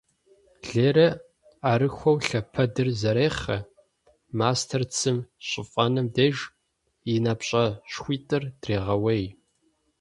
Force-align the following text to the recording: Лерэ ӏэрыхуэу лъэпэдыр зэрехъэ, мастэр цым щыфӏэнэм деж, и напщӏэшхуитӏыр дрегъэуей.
Лерэ 0.67 1.07
ӏэрыхуэу 1.61 2.17
лъэпэдыр 2.27 2.87
зэрехъэ, 2.99 3.57
мастэр 4.37 4.83
цым 4.95 5.17
щыфӏэнэм 5.47 6.07
деж, 6.15 6.37
и 7.11 7.13
напщӏэшхуитӏыр 7.23 8.43
дрегъэуей. 8.61 9.23